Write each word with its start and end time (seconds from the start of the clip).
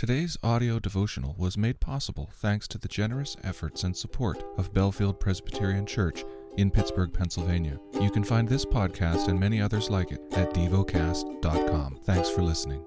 Today's 0.00 0.38
audio 0.42 0.78
devotional 0.78 1.34
was 1.36 1.58
made 1.58 1.78
possible 1.78 2.30
thanks 2.32 2.66
to 2.68 2.78
the 2.78 2.88
generous 2.88 3.36
efforts 3.44 3.84
and 3.84 3.94
support 3.94 4.42
of 4.56 4.72
Bellefield 4.72 5.20
Presbyterian 5.20 5.84
Church 5.84 6.24
in 6.56 6.70
Pittsburgh, 6.70 7.12
Pennsylvania. 7.12 7.78
You 8.00 8.10
can 8.10 8.24
find 8.24 8.48
this 8.48 8.64
podcast 8.64 9.28
and 9.28 9.38
many 9.38 9.60
others 9.60 9.90
like 9.90 10.10
it 10.10 10.22
at 10.32 10.54
devocast.com. 10.54 11.98
Thanks 12.04 12.30
for 12.30 12.40
listening. 12.40 12.82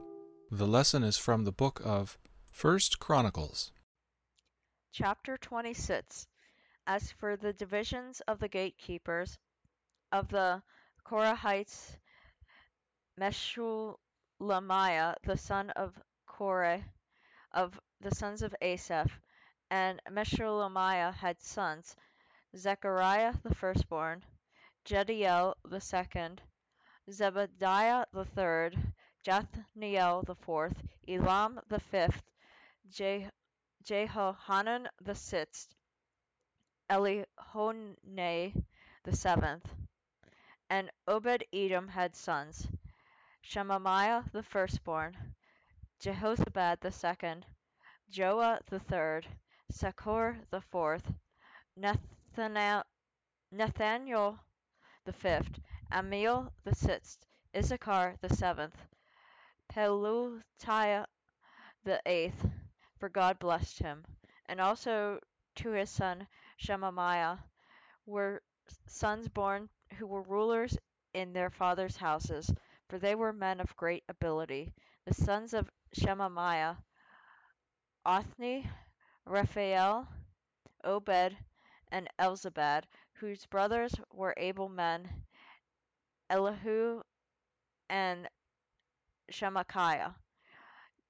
The 0.50 0.66
lesson 0.66 1.04
is 1.04 1.16
from 1.16 1.44
the 1.44 1.52
book 1.52 1.84
of 1.86 2.18
First 2.52 2.98
Chronicles. 2.98 3.72
Chapter 4.92 5.38
26 5.38 6.26
As 6.88 7.12
for 7.12 7.38
the 7.38 7.54
divisions 7.54 8.24
of 8.28 8.40
the 8.40 8.50
gatekeepers 8.50 9.38
of 10.12 10.30
the 10.30 10.64
Korahites, 11.06 11.96
Meshelemiah 13.22 15.14
the 15.24 15.38
son 15.38 15.70
of 15.76 16.02
Kore 16.26 16.84
of 17.54 17.80
the 18.00 18.14
sons 18.16 18.42
of 18.42 18.56
Asaph, 18.62 19.12
and 19.70 20.02
Meshelemiah 20.10 21.14
had 21.14 21.42
sons, 21.42 21.96
Zechariah 22.56 23.34
the 23.44 23.56
firstborn, 23.56 24.24
Jediel 24.86 25.56
the 25.66 25.82
second, 25.82 26.42
Zebadiah 27.10 28.06
the 28.14 28.26
third, 28.26 28.78
Jathniel 29.24 30.24
the 30.24 30.36
fourth, 30.36 30.88
Elam 31.08 31.60
the 31.70 31.80
fifth, 31.80 32.24
Je- 32.90 33.30
Jehohanan 33.84 34.90
the 35.02 35.16
sixth, 35.16 35.76
Elihonai 36.90 38.54
the 39.04 39.14
seventh, 39.14 39.70
and 40.70 40.92
Obed 41.08 41.46
Edom 41.54 41.88
had 41.88 42.16
sons, 42.18 42.68
Shemaiah 43.42 44.26
the 44.34 44.44
firstborn, 44.44 45.36
Jehozabad 46.04 46.82
the 46.82 46.92
second, 46.92 47.46
Joah 48.12 48.60
the 48.70 48.80
third, 48.82 49.26
Sachar 49.72 50.36
the 50.50 50.60
fourth, 50.60 51.14
Nathaniel, 51.78 52.84
fifth, 55.14 55.62
Ammiel 55.94 56.52
the 56.66 56.76
sixth, 56.76 57.26
Issachar 57.56 58.18
the 58.20 58.36
seventh, 58.36 58.76
Pelutiah 59.70 61.06
the 61.86 62.02
eighth, 62.06 62.50
for 63.00 63.08
God 63.08 63.40
blessed 63.40 63.80
him, 63.80 64.04
and 64.48 64.60
also 64.60 65.22
to 65.56 65.72
his 65.72 65.90
son 65.90 66.28
Shemaiah 66.58 67.40
were 68.06 68.42
sons 68.88 69.30
born 69.30 69.70
who 69.98 70.06
were 70.08 70.24
rulers 70.24 70.78
in 71.14 71.32
their 71.32 71.50
fathers' 71.50 71.96
houses, 71.96 72.54
for 72.90 73.00
they 73.00 73.16
were 73.16 73.32
men 73.32 73.62
of 73.62 73.74
great 73.78 74.04
ability. 74.10 74.74
The 75.06 75.14
sons 75.14 75.54
of 75.54 75.70
Shemaiah, 75.94 76.78
Othni, 78.06 78.70
Rephael, 79.26 80.08
Obed, 80.84 81.38
and 81.92 82.10
Elzabad, 82.20 82.86
whose 83.14 83.46
brothers 83.46 83.94
were 84.12 84.34
able 84.38 84.70
men, 84.70 85.26
Elihu 86.30 87.04
and 87.90 88.28
Semachiah. 89.32 90.16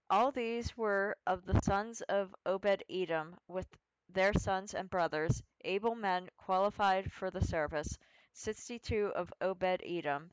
All 0.09 0.31
these 0.31 0.75
were 0.77 1.17
of 1.25 1.45
the 1.45 1.59
sons 1.61 2.01
of 2.01 2.35
Obed 2.45 2.83
Edom, 2.89 3.37
with 3.47 3.67
their 4.09 4.33
sons 4.33 4.73
and 4.73 4.89
brothers, 4.89 5.41
able 5.63 5.95
men 5.95 6.29
qualified 6.37 7.11
for 7.11 7.31
the 7.31 7.41
service, 7.45 7.97
sixty 8.33 8.79
two 8.79 9.07
of 9.15 9.33
Obed 9.41 9.81
Edom, 9.83 10.31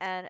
and 0.00 0.28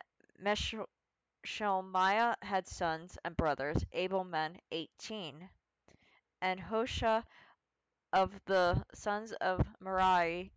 Meshelemiah 1.44 2.36
had 2.40 2.68
sons 2.68 3.18
and 3.24 3.36
brothers, 3.36 3.84
able 3.90 4.22
men, 4.22 4.60
eighteen. 4.70 5.50
And 6.40 6.60
Hosah 6.60 7.24
of 8.12 8.44
the 8.44 8.86
sons 8.94 9.32
of 9.40 9.66
Merari 9.80 10.52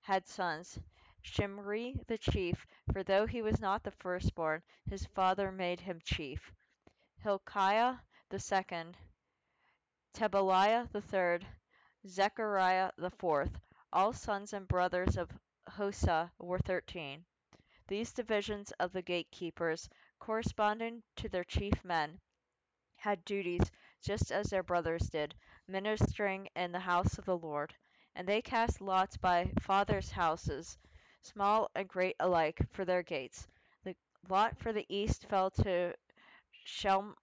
had 0.00 0.26
sons, 0.26 0.78
Shimri 1.20 2.00
the 2.06 2.16
chief, 2.16 2.66
for 2.90 3.02
though 3.02 3.26
he 3.26 3.42
was 3.42 3.60
not 3.60 3.82
the 3.82 3.90
firstborn, 3.90 4.62
his 4.88 5.04
father 5.04 5.52
made 5.52 5.78
him 5.80 6.00
chief, 6.02 6.50
Hilkiah 7.18 7.96
the 8.30 8.38
second, 8.40 8.96
Tebaliah 10.14 10.90
the 10.90 11.02
third, 11.02 11.46
Zechariah 12.06 12.92
the 12.96 13.10
fourth. 13.10 13.60
All 13.92 14.14
sons 14.14 14.54
and 14.54 14.66
brothers 14.66 15.18
of 15.18 15.30
Hosah 15.68 16.30
were 16.38 16.60
thirteen. 16.60 17.26
These 17.88 18.14
divisions 18.14 18.72
of 18.80 18.92
the 18.92 19.02
gatekeepers, 19.02 19.90
corresponding 20.20 21.02
to 21.16 21.28
their 21.28 21.44
chief 21.44 21.84
men, 21.84 22.20
had 22.96 23.24
duties 23.24 23.72
just 24.02 24.30
as 24.30 24.46
their 24.50 24.62
brothers 24.62 25.08
did, 25.10 25.34
ministering 25.66 26.48
in 26.54 26.70
the 26.72 26.78
house 26.78 27.18
of 27.18 27.24
the 27.24 27.36
Lord. 27.36 27.74
And 28.14 28.28
they 28.28 28.42
cast 28.42 28.80
lots 28.80 29.16
by 29.16 29.50
fathers' 29.60 30.12
houses, 30.12 30.78
small 31.22 31.70
and 31.74 31.88
great 31.88 32.16
alike, 32.20 32.60
for 32.72 32.84
their 32.84 33.02
gates. 33.02 33.48
The 33.84 33.96
lot 34.28 34.56
for 34.58 34.72
the 34.72 34.86
east 34.88 35.26
fell 35.26 35.50
to 35.62 35.94
Shelm- 36.64 37.16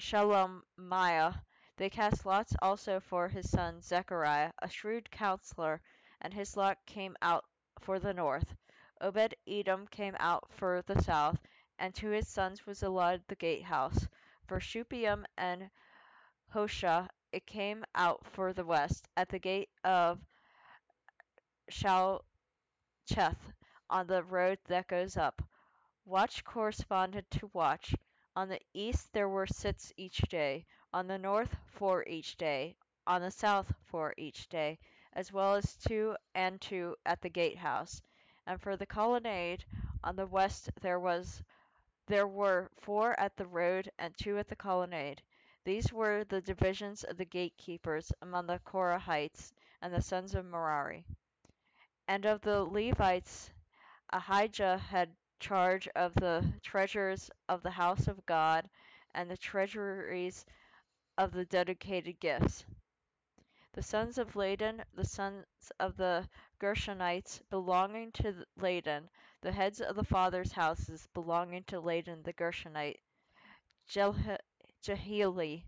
Shelemiah. 0.00 1.42
They 1.76 1.90
cast 1.90 2.26
lots 2.26 2.54
also 2.60 3.00
for 3.00 3.28
his 3.28 3.48
son 3.48 3.80
Zechariah, 3.80 4.52
a 4.60 4.68
shrewd 4.68 5.10
counselor, 5.10 5.80
and 6.20 6.34
his 6.34 6.56
lot 6.56 6.78
came 6.86 7.16
out 7.22 7.44
for 7.78 8.00
the 8.00 8.12
north. 8.12 8.56
Obed 9.02 9.34
Edom 9.46 9.86
came 9.86 10.14
out 10.20 10.52
for 10.52 10.82
the 10.82 11.00
south, 11.02 11.38
and 11.78 11.94
to 11.94 12.10
his 12.10 12.28
sons 12.28 12.66
was 12.66 12.82
allotted 12.82 13.26
the 13.28 13.34
gatehouse. 13.34 14.06
For 14.44 14.60
Shuppim 14.60 15.24
and 15.38 15.70
Hosah 16.52 17.08
it 17.32 17.46
came 17.46 17.82
out 17.94 18.26
for 18.26 18.52
the 18.52 18.66
west, 18.66 19.08
at 19.16 19.30
the 19.30 19.38
gate 19.38 19.70
of 19.84 20.20
Shallecheth, 21.70 22.20
on 23.88 24.06
the 24.06 24.22
road 24.22 24.58
that 24.66 24.86
goes 24.88 25.16
up. 25.16 25.40
Watch 26.04 26.44
corresponded 26.44 27.30
to 27.30 27.50
watch. 27.54 27.94
On 28.36 28.50
the 28.50 28.60
east 28.74 29.14
there 29.14 29.30
were 29.30 29.46
six 29.46 29.94
each 29.96 30.18
day, 30.28 30.66
on 30.92 31.06
the 31.06 31.16
north 31.16 31.56
four 31.68 32.04
each 32.06 32.36
day, 32.36 32.76
on 33.06 33.22
the 33.22 33.30
south 33.30 33.72
four 33.82 34.12
each 34.18 34.46
day, 34.50 34.78
as 35.14 35.32
well 35.32 35.54
as 35.54 35.74
two 35.78 36.18
and 36.34 36.60
two 36.60 36.96
at 37.06 37.22
the 37.22 37.30
gatehouse 37.30 38.02
and 38.46 38.60
for 38.60 38.76
the 38.76 38.86
colonnade 38.86 39.64
on 40.02 40.16
the 40.16 40.26
west 40.26 40.70
there 40.80 40.98
was 41.00 41.42
there 42.06 42.26
were 42.26 42.68
four 42.80 43.18
at 43.20 43.36
the 43.36 43.46
road 43.46 43.90
and 43.98 44.16
two 44.18 44.36
at 44.38 44.48
the 44.48 44.56
colonnade. 44.56 45.22
These 45.64 45.92
were 45.92 46.24
the 46.24 46.40
divisions 46.40 47.04
of 47.04 47.16
the 47.16 47.24
gatekeepers 47.24 48.10
among 48.20 48.46
the 48.46 48.58
Korahites 48.58 49.52
and 49.80 49.94
the 49.94 50.02
sons 50.02 50.34
of 50.34 50.44
Merari. 50.44 51.04
And 52.08 52.24
of 52.26 52.40
the 52.40 52.64
Levites, 52.64 53.52
Ahijah 54.12 54.78
had 54.78 55.14
charge 55.38 55.86
of 55.88 56.14
the 56.14 56.52
treasures 56.62 57.30
of 57.48 57.62
the 57.62 57.70
house 57.70 58.08
of 58.08 58.26
God 58.26 58.68
and 59.14 59.30
the 59.30 59.36
treasuries 59.36 60.44
of 61.16 61.30
the 61.30 61.44
dedicated 61.44 62.18
gifts. 62.18 62.64
The 63.74 63.82
sons 63.82 64.18
of 64.18 64.34
Ladan, 64.34 64.82
the 64.94 65.04
sons 65.06 65.46
of 65.78 65.96
the 65.96 66.28
Gershonites 66.60 67.40
belonging 67.48 68.12
to 68.12 68.44
Ladan, 68.58 69.08
the 69.40 69.50
heads 69.50 69.80
of 69.80 69.96
the 69.96 70.04
fathers' 70.04 70.52
houses 70.52 71.08
belonging 71.14 71.64
to 71.64 71.80
Ladan 71.80 72.22
the 72.22 72.34
Gershonite, 72.34 73.00
Jehieli. 73.88 75.64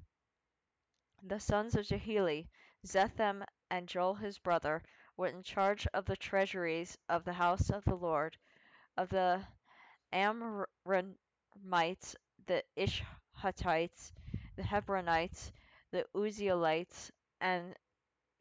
The 1.22 1.40
sons 1.40 1.76
of 1.76 1.86
Jehieli, 1.86 2.46
Zetham 2.86 3.42
and 3.70 3.88
Joel 3.88 4.16
his 4.16 4.38
brother, 4.38 4.82
were 5.16 5.28
in 5.28 5.42
charge 5.42 5.86
of 5.94 6.04
the 6.04 6.16
treasuries 6.16 6.98
of 7.08 7.24
the 7.24 7.32
house 7.32 7.70
of 7.70 7.84
the 7.84 7.96
Lord, 7.96 8.36
of 8.98 9.08
the 9.08 9.42
Amramites, 10.12 10.66
the 12.46 12.62
Izharites, 12.76 14.12
the 14.56 14.62
Hebronites, 14.62 15.52
the 15.90 16.04
Uzzielites, 16.14 17.10
and 17.40 17.74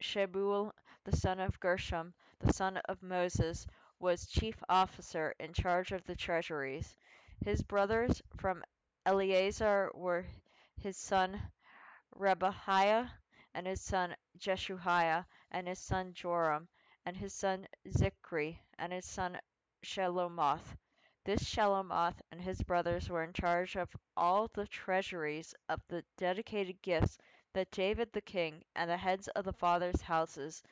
Shebuel 0.02 0.72
the 1.04 1.16
son 1.16 1.40
of 1.40 1.58
Gershom, 1.58 2.12
the 2.42 2.52
son 2.52 2.76
of 2.88 3.02
Moses, 3.02 3.66
was 4.00 4.26
chief 4.26 4.62
officer 4.68 5.32
in 5.38 5.52
charge 5.52 5.92
of 5.92 6.04
the 6.04 6.16
treasuries. 6.16 6.96
His 7.44 7.62
brothers 7.62 8.20
from 8.36 8.64
Eleazar 9.06 9.90
were 9.94 10.26
his 10.76 10.96
son 10.96 11.40
Rehabiah, 12.16 13.08
and 13.54 13.66
his 13.66 13.80
son 13.80 14.16
Jeshaiah, 14.38 15.24
and 15.52 15.68
his 15.68 15.78
son 15.78 16.12
Joram, 16.14 16.68
and 17.06 17.16
his 17.16 17.32
son 17.32 17.66
Zichri, 17.88 18.58
and 18.78 18.92
his 18.92 19.06
son 19.06 19.38
Shelomoth. 19.84 20.76
This 21.24 21.44
Shelomoth 21.44 22.20
and 22.32 22.40
his 22.40 22.60
brothers 22.62 23.08
were 23.08 23.22
in 23.22 23.32
charge 23.32 23.76
of 23.76 23.88
all 24.16 24.48
the 24.48 24.66
treasuries 24.66 25.54
of 25.68 25.80
the 25.86 26.04
dedicated 26.16 26.82
gifts 26.82 27.18
that 27.52 27.70
David 27.70 28.12
the 28.12 28.20
king, 28.20 28.64
and 28.74 28.90
the 28.90 28.96
heads 28.96 29.28
of 29.28 29.44
the 29.44 29.52
fathers' 29.52 30.00
houses, 30.02 30.62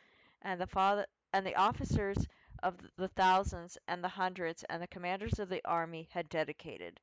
and 0.43 0.61
the 0.61 0.67
father 0.67 1.07
and 1.33 1.47
the 1.47 1.57
officers 1.57 2.27
of 2.63 2.77
the 2.97 3.09
thousands 3.09 3.79
and 3.89 4.03
the 4.03 4.09
hundreds 4.09 4.65
and 4.65 4.83
the 4.83 4.87
commanders 4.89 5.39
of 5.39 5.49
the 5.49 5.65
army 5.65 6.09
had 6.13 6.29
dedicated. 6.29 7.01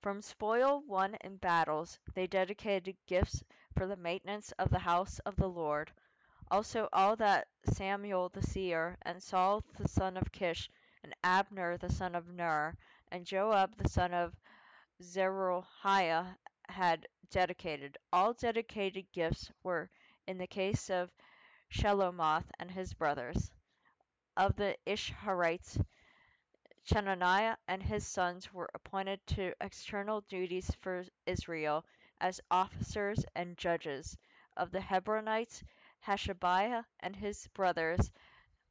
From 0.00 0.22
spoil 0.22 0.82
won 0.86 1.16
in 1.22 1.36
battles 1.36 1.98
they 2.14 2.26
dedicated 2.26 2.96
gifts 3.06 3.42
for 3.76 3.86
the 3.86 3.96
maintenance 3.96 4.52
of 4.52 4.70
the 4.70 4.78
house 4.78 5.18
of 5.20 5.36
the 5.36 5.48
Lord. 5.48 5.90
Also 6.50 6.88
all 6.92 7.16
that 7.16 7.48
Samuel 7.64 8.28
the 8.30 8.42
seer, 8.42 8.96
and 9.02 9.22
Saul 9.22 9.62
the 9.76 9.88
son 9.88 10.16
of 10.16 10.32
Kish, 10.32 10.70
and 11.02 11.14
Abner 11.22 11.76
the 11.76 11.90
son 11.90 12.14
of 12.14 12.28
Ner, 12.28 12.76
and 13.10 13.26
Joab 13.26 13.76
the 13.76 13.88
son 13.88 14.14
of 14.14 14.34
Zeruiah 15.02 16.38
had 16.68 17.06
dedicated. 17.30 17.98
All 18.12 18.32
dedicated 18.32 19.12
gifts 19.12 19.50
were 19.62 19.90
in 20.26 20.38
the 20.38 20.46
case 20.46 20.88
of 20.90 21.10
Shelomoth 21.70 22.50
and 22.58 22.70
his 22.72 22.92
brothers. 22.94 23.52
Of 24.36 24.56
the 24.56 24.76
Izharites, 24.86 25.78
Chenaniah 26.84 27.56
and 27.68 27.82
his 27.82 28.04
sons 28.06 28.52
were 28.52 28.70
appointed 28.74 29.24
to 29.28 29.54
external 29.60 30.22
duties 30.22 30.74
for 30.80 31.04
Israel 31.26 31.84
as 32.20 32.40
officers 32.50 33.24
and 33.36 33.56
judges. 33.56 34.16
Of 34.56 34.72
the 34.72 34.80
Hebronites, 34.80 35.62
Hashabiah 36.04 36.84
and 37.00 37.14
his 37.14 37.46
brothers, 37.48 38.10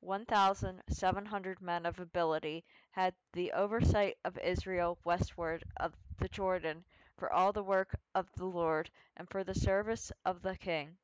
1,700 0.02 1.62
men 1.62 1.86
of 1.86 2.00
ability, 2.00 2.66
had 2.92 3.16
the 3.32 3.54
oversight 3.54 4.18
of 4.26 4.38
Israel 4.40 4.98
westward 5.06 5.64
of 5.78 5.94
the 6.18 6.28
Jordan 6.30 6.84
for 7.18 7.32
all 7.32 7.54
the 7.54 7.64
work 7.64 7.96
of 8.16 8.30
the 8.34 8.46
Lord 8.46 8.90
and 9.16 9.30
for 9.30 9.44
the 9.46 9.56
service 9.56 10.12
of 10.26 10.42
the 10.42 10.58
king. 10.58 10.98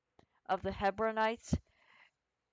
Of 0.50 0.64
the 0.64 0.72
Hebronites, 0.72 1.56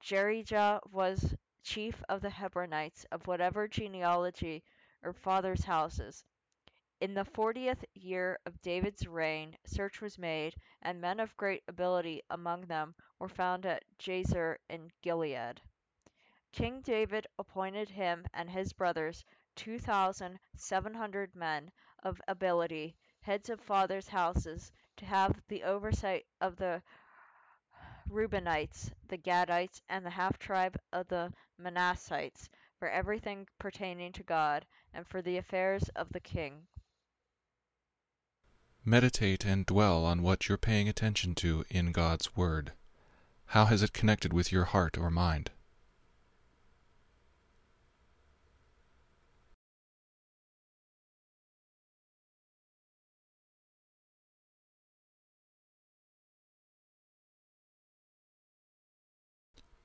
Jerijah 0.03 0.81
was 0.91 1.35
chief 1.63 2.03
of 2.09 2.23
the 2.23 2.31
Hebronites 2.31 3.05
of 3.13 3.27
whatever 3.27 3.69
genealogy 3.69 4.65
or 5.03 5.13
fathers' 5.13 5.65
houses. 5.65 6.25
In 7.01 7.13
the 7.13 7.25
fortieth 7.27 7.85
year 7.93 8.39
of 8.47 8.63
David's 8.63 9.07
reign 9.07 9.59
search 9.67 10.01
was 10.01 10.19
made, 10.19 10.57
and 10.81 11.03
men 11.03 11.21
of 11.21 11.37
great 11.37 11.63
ability 11.69 12.23
among 12.31 12.63
them 12.63 12.95
were 13.19 13.29
found 13.29 13.67
at 13.67 13.85
Jazer 13.99 14.57
in 14.71 14.91
Gilead. 15.03 15.61
King 16.51 16.81
David 16.81 17.27
appointed 17.39 17.91
him 17.91 18.25
and 18.33 18.49
his 18.49 18.73
brothers 18.73 19.23
two 19.55 19.79
thousand 19.79 20.41
seven 20.57 20.95
hundred 20.95 21.35
men 21.35 21.71
of 22.03 22.23
ability, 22.27 22.97
heads 23.21 23.51
of 23.51 23.61
fathers' 23.61 24.09
houses, 24.09 24.73
to 24.97 25.05
have 25.05 25.43
the 25.49 25.63
oversight 25.63 26.25
of 26.41 26.57
the 26.57 26.83
Reubenites, 28.09 28.91
the 29.09 29.19
Gadites, 29.19 29.83
and 29.89 30.07
the 30.07 30.11
half 30.11 30.39
tribe 30.39 30.79
of 30.93 31.09
the 31.09 31.33
Manassites, 31.59 32.49
for 32.79 32.89
everything 32.89 33.47
pertaining 33.59 34.13
to 34.13 34.23
God, 34.23 34.65
and 34.95 35.07
for 35.07 35.21
the 35.21 35.37
affairs 35.37 35.89
of 35.97 36.09
the 36.11 36.21
king. 36.21 36.67
Meditate 38.85 39.45
and 39.45 39.67
dwell 39.67 40.05
on 40.05 40.23
what 40.23 40.49
you're 40.49 40.57
paying 40.57 40.89
attention 40.89 41.35
to 41.35 41.65
in 41.69 41.93
God's 41.93 42.35
Word. 42.35 42.73
How 43.47 43.67
has 43.67 43.83
it 43.83 43.93
connected 43.93 44.33
with 44.33 44.51
your 44.51 44.65
heart 44.65 44.97
or 44.97 45.11
mind? 45.11 45.51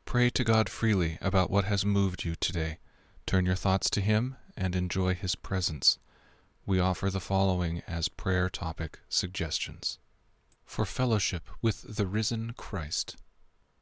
Pray 0.06 0.30
to 0.30 0.44
God 0.44 0.70
freely 0.70 1.18
about 1.20 1.50
what 1.50 1.66
has 1.66 1.84
moved 1.84 2.24
you 2.24 2.36
today. 2.36 2.78
Turn 3.26 3.46
your 3.46 3.56
thoughts 3.56 3.90
to 3.90 4.02
Him 4.02 4.38
and 4.56 4.76
enjoy 4.76 5.16
His 5.16 5.36
presence. 5.36 5.98
We 6.66 6.80
offer 6.80 7.10
the 7.10 7.20
following 7.20 7.82
as 7.88 8.08
prayer 8.08 8.50
topic 8.50 9.00
suggestions 9.10 10.00
for 10.64 10.86
fellowship 10.86 11.50
with 11.62 11.96
the 11.96 12.08
risen 12.08 12.54
Christ, 12.58 13.18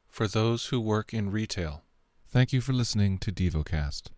for 0.08 0.28
those 0.28 0.66
who 0.66 0.80
work 0.80 1.14
in 1.14 1.30
retail. 1.30 1.82
Thank 2.28 2.52
you 2.52 2.60
for 2.60 2.72
listening 2.72 3.18
to 3.18 3.32
DevoCast. 3.32 4.08